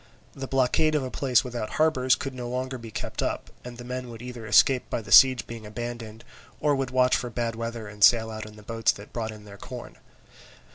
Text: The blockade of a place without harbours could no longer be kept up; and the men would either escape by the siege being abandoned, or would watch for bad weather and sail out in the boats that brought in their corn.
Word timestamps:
The 0.33 0.47
blockade 0.47 0.95
of 0.95 1.03
a 1.03 1.11
place 1.11 1.43
without 1.43 1.73
harbours 1.73 2.15
could 2.15 2.33
no 2.33 2.49
longer 2.49 2.79
be 2.79 2.89
kept 2.89 3.21
up; 3.21 3.51
and 3.63 3.77
the 3.77 3.83
men 3.83 4.09
would 4.09 4.19
either 4.19 4.47
escape 4.47 4.89
by 4.89 4.99
the 4.99 5.11
siege 5.11 5.45
being 5.45 5.63
abandoned, 5.63 6.23
or 6.59 6.73
would 6.75 6.89
watch 6.89 7.15
for 7.15 7.29
bad 7.29 7.55
weather 7.55 7.87
and 7.87 8.03
sail 8.03 8.31
out 8.31 8.47
in 8.47 8.55
the 8.55 8.63
boats 8.63 8.91
that 8.93 9.13
brought 9.13 9.29
in 9.31 9.45
their 9.45 9.59
corn. 9.59 9.97